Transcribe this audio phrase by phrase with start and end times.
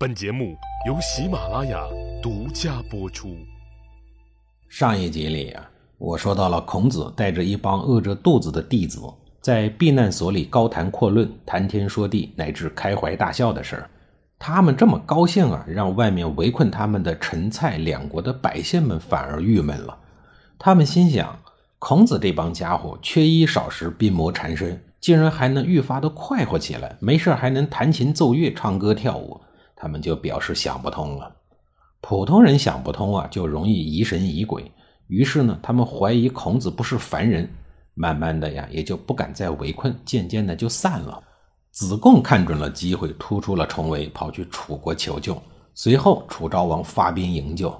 [0.00, 0.56] 本节目
[0.86, 1.78] 由喜马拉雅
[2.22, 3.36] 独家播出。
[4.66, 8.98] 上一集里啊，我说到了孔子带着一帮饿着肚子的弟子，
[9.42, 13.90] 在避难所里高谈阔论、谈天说地，乃至开怀大笑的事儿。
[14.38, 19.98] 他们这么高兴啊，让外面围困他们的陈蔡两国的百姓们反而郁闷了。
[20.58, 21.38] 他们心想：
[21.78, 29.38] 孔子这帮家伙缺衣少食、病魔缠身，竟然还能愈发的快活起来，没事还能弹琴奏乐、唱歌跳舞，
[29.80, 31.34] 他们就表示想不通了。
[32.02, 34.70] 普通人想不通啊，就容易疑神疑鬼。
[35.06, 37.48] 于是呢，他们怀疑孔子不是凡人，
[37.94, 41.22] 慢慢的呀，也就不敢再围困，渐渐的就散了。
[41.70, 45.40] 子贡看准了机会，突出了重围，跑去楚国求救。
[45.74, 47.74] 随后，楚昭王发兵营救。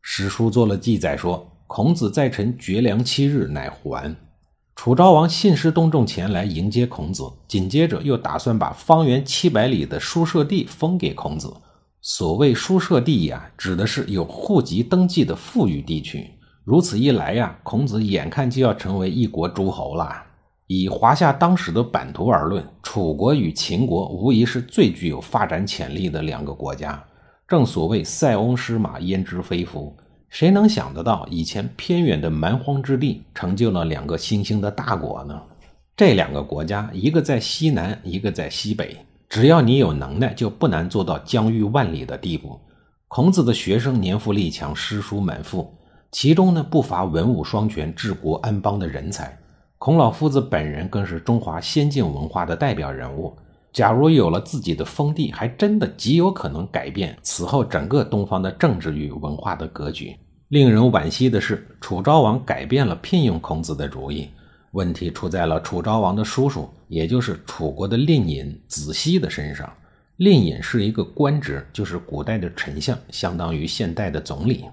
[0.00, 4.14] 史书做了记载说，孔子在陈绝粮七日，乃还。
[4.84, 11.50] 楚昭王信师动众前来迎接孔子，紧接着又打算把方圆七百里的书舍地封给孔子。
[12.02, 16.30] 所谓书舍地呀，指的是有户籍登记的富裕地区。
[16.64, 20.22] 如此一来呀，孔子眼看就要成为一国诸侯了。
[20.66, 27.02] 以华夏当时的版图而论，楚国与秦国无疑是最具有发展潜力的两个国家。
[27.48, 29.96] 正所谓“塞翁失马，焉知非福”，
[30.34, 35.40] 谁能想得到以前偏远的蛮荒之地成就了两个新兴的大国呢？
[35.96, 38.96] 这两个国家，一个在西南，一个在西北。
[39.28, 42.58] 只要你有能耐，就不难做到疆域万里的地步。
[43.06, 45.72] 孔子的学生年富力强，诗书满腹，
[46.10, 49.38] 其中呢不乏文武双全、治国安邦的人才。
[49.78, 53.32] 孔老夫子本人更是中华先进文化的代表人物。
[53.72, 60.16] 假如有了自己的封地，还真的极有可能改变此后整个东方的政治与文化的格局。
[60.54, 64.30] 令人惋惜的是，楚昭王改变了聘用孔子的主意。
[64.70, 69.68] 问题出在了楚昭王的叔叔，也就是楚国的令尹子西的身上。
[70.18, 74.64] 令尹是一个官职，就是古代的丞相，相当于现代的总理。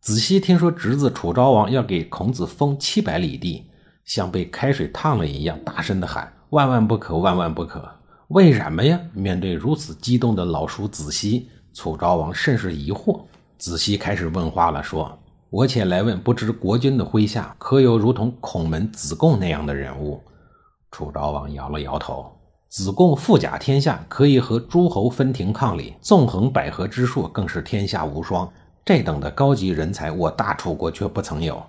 [0.00, 3.64] 子西听说侄子楚昭王要给孔子封七百里地。
[4.04, 7.84] 像被开水烫了一样，大声的喊：“万万不可，万万不可！”
[8.30, 9.00] 为什么呀？
[9.12, 13.20] 面对如此激动的老叔子西，楚昭王甚是疑惑。
[13.58, 15.18] 子西开始问话了，说
[15.54, 20.20] ：“我且来问，不知国君的麾下可有如同孔门、子贡那样的人物？”
[20.90, 22.26] 楚昭王摇了摇头
[22.68, 28.52] ：“子贡富甲天下，可以和诸侯分庭抗礼，纵横捭阖之术更是天下无双。
[28.84, 31.62] 这等的高级人才，我大楚国却不曾有。”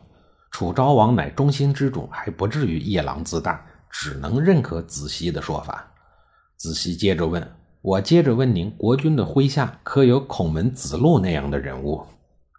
[0.49, 5.85] 楚昭王乃中心之主，还不至于夜郎自大，只能认可子西的说法。
[6.57, 7.47] 子西接着问
[7.83, 12.03] ：“我接着问您，国君的麾下可有孔门、子路那样的人物？”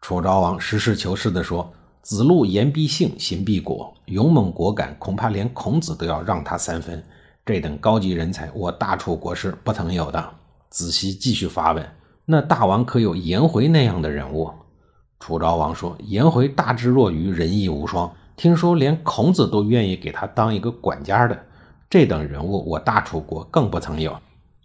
[0.06, 1.68] 楚昭王实事求是地说
[2.00, 7.02] ：“子路言必信，行必果，勇猛果敢，恐怕连孔子都要让他三分。
[7.44, 10.24] 这等高级人才，我大楚国是不曾有的。”
[10.70, 11.84] 子西继续发问
[12.24, 14.48] ：“那大王可有颜回那样的人物？”
[15.18, 18.08] 楚昭王说：“颜回大智若愚，仁义无双。
[18.36, 21.36] 听说连孔子都愿意给他当一个管家的，
[21.90, 24.16] 这等人物，我大楚国更不曾有。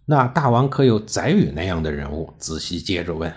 [0.05, 3.33] 那大王可有宰予那样的人物？”子西接着问。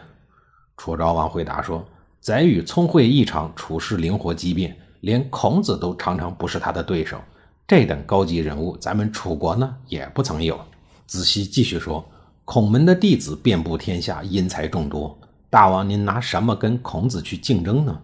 [0.77, 1.83] 楚昭王回答说
[2.25, 7.21] ：“宰予聪慧异常，处事灵活机变，连孔子都常常不是他的对手。
[7.67, 10.59] 这等高级人物，咱们楚国呢也不曾有。”
[11.05, 12.03] 子西继续说
[12.47, 15.19] ：“孔门的弟子遍布天下，因才众多。”
[15.51, 18.01] 大王，您拿什么跟孔子去竞争呢？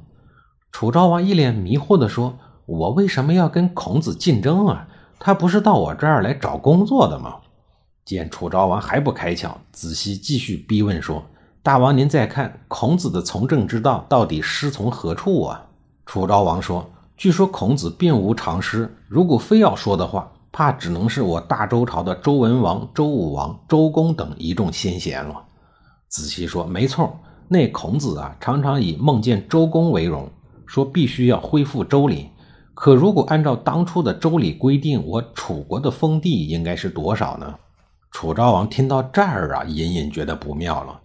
[0.70, 4.86] 楚昭王一脸迷惑地说：“我为什么要跟孔子竞争啊？
[5.18, 7.36] 他不是到我这儿来找工作的吗？”
[8.04, 11.24] 见楚昭王还不开窍，子西继续逼问说
[11.62, 15.66] ：“大王，您再看孔子的从政之道到底师从何处啊？”
[16.06, 16.88] 楚昭王说
[17.18, 25.34] ：“据说孔子并无长师，如果非要说的话，怕只能是我大周朝的周文王、周武王、周公等一众先贤了。”
[26.08, 27.14] 子期说：“没错。”
[27.46, 30.30] 那孔子啊，常常以梦见周公为荣，
[30.66, 32.30] 说必须要恢复周礼。
[32.72, 37.54] 可如果按照当初的周礼规定，我楚国的封地应该是多少呢？
[38.12, 40.98] 楚昭王听到这儿啊，隐隐觉得不妙了。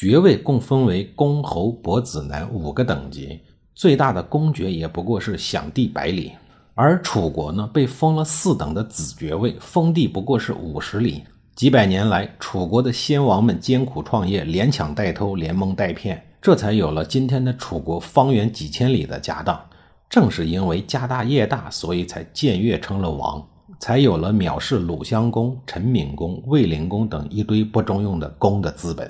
[0.00, 3.38] 爵位共分为公、侯、伯、子、男五个等级，
[3.74, 6.32] 最大的公爵也不过是享地百里，
[6.74, 11.22] 而楚国呢，被封了四等的子爵位，封地不过是五十里。
[11.54, 19.60] 几百年来，楚国的先王们艰苦创业，连抢带偷，连蒙带骗，这才有了今天的楚国方圆几千里的家当。
[20.08, 23.46] 正是因为家大业大，所以才僭越成了王，
[23.78, 29.06] 才有了藐视鲁襄公、陈敏公、卫灵公等一堆不中用的公的资本。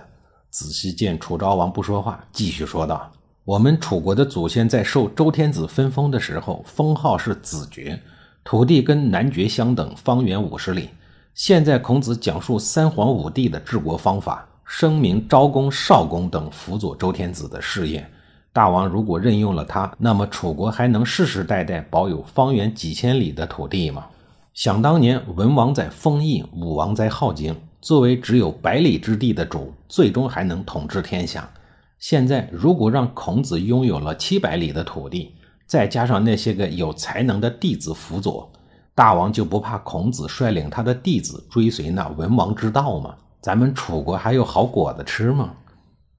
[0.51, 3.11] 仔细见楚昭王不说话，继续说道
[3.45, 8.01] ：“我们楚国的祖先在受周天子分封的时候，封号是子爵，
[8.43, 10.91] 土地跟男爵相等，方圆五十里。”
[11.33, 18.05] 现在孔子讲述三皇五帝的治国方法，声明昭公、少公等辅佐周天子的事业。
[18.53, 24.07] 大王如果任用了他，那么楚国还能世世代代保有方圆几千里的土地吗？
[24.53, 31.51] 想当年，文王在丰邑，武王在镐京，作为只有百里之地的主，最终还能统治天下。
[31.99, 35.35] 现在，如果让孔子拥有了七百里的土地，
[35.67, 38.51] 再加上那些个有才能的弟子辅佐，
[38.95, 43.15] 大王就不怕孔子率领他的弟子追随那文王之道吗？
[43.41, 45.55] 咱们楚国还有好果子吃吗？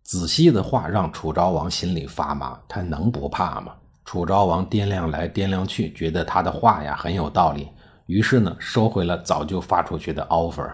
[0.04, 3.74] 子西的话让楚昭王心里发麻，他能不怕吗？
[4.04, 7.68] 楚昭王掂量来掂量去，觉得他的话呀很有道理。
[8.08, 10.69] 于是呢，收回了早就发出去的 offer。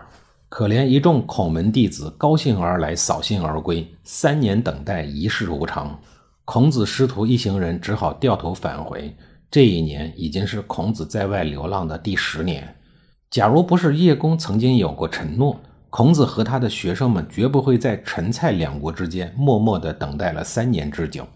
[0.49, 5.93] 可怜一众孔门弟子高兴而来，扫兴而归，三年等待，一事无成。
[6.45, 9.13] 孔子师徒一行人只好掉头返回。
[9.51, 12.75] 这一年已经是孔子在外流浪的第十年。
[13.29, 15.59] 假如不是叶公曾经有过承诺，
[15.89, 21.27] 孔子和他的学生们绝不会在陈蔡两国之间默默地等待了三年之久。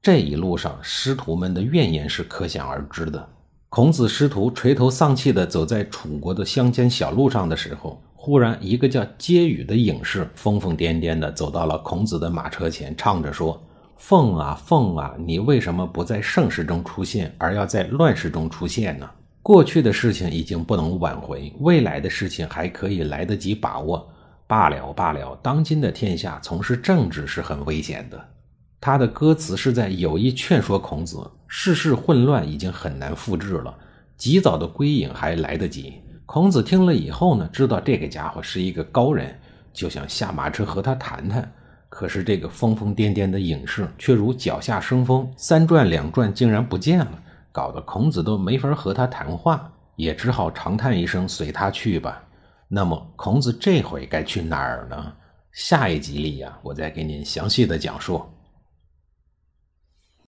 [0.00, 3.28] 这一路上，师徒们的怨言是可想而知的。
[3.68, 13.62] 孔子师徒垂头丧气地走在楚国的乡间小路上的时候，忽然一个叫接羽的隐士疯疯癫癫地走到了孔子的马车前，唱着说
[13.98, 19.06] ：“凤啊凤啊，你为什么不在盛世中出现，而要在乱世中出现呢？
[19.42, 24.10] 过去的事情已经不能挽回，未来的事情还可以来得及把握。
[24.46, 28.18] 罢了罢了，当今的天下从事政治是很危险的。”
[28.80, 33.76] 他的歌词是在有意劝说孔子，世事混乱已经很难复制了，
[34.16, 36.00] 及早的归隐还来得及。
[36.26, 39.38] 孔子听了以后呢，知道这个家伙是一个高人，
[39.72, 41.50] 就想下马车和他谈谈。
[41.88, 47.22] 可是这个疯疯癫癫的隐士却如脚下生风，三转两转竟然不见了，
[47.52, 52.20] 搞得孔子都没法和他谈话，也只好长叹一声，随他去吧。
[52.66, 55.12] 那么孔子这回该去哪儿呢？
[55.52, 58.24] 下一集里呀，我再给您详细的讲述。